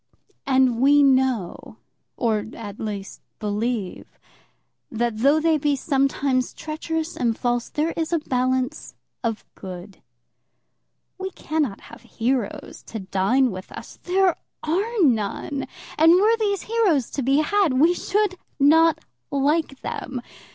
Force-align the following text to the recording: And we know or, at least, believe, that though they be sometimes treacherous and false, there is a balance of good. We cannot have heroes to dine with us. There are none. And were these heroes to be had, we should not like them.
And 0.47 0.79
we 0.81 1.03
know 1.03 1.77
or, 2.17 2.47
at 2.53 2.79
least, 2.79 3.21
believe, 3.37 4.17
that 4.89 5.19
though 5.19 5.39
they 5.39 5.59
be 5.59 5.75
sometimes 5.75 6.55
treacherous 6.55 7.15
and 7.15 7.37
false, 7.37 7.69
there 7.69 7.91
is 7.91 8.11
a 8.11 8.17
balance 8.17 8.95
of 9.23 9.45
good. 9.53 10.01
We 11.19 11.29
cannot 11.29 11.81
have 11.81 12.01
heroes 12.01 12.81
to 12.87 13.01
dine 13.01 13.51
with 13.51 13.71
us. 13.71 13.97
There 14.01 14.35
are 14.63 15.03
none. 15.03 15.67
And 15.99 16.13
were 16.15 16.35
these 16.37 16.63
heroes 16.63 17.11
to 17.11 17.21
be 17.21 17.37
had, 17.41 17.73
we 17.73 17.93
should 17.93 18.39
not 18.59 18.97
like 19.29 19.81
them. 19.81 20.19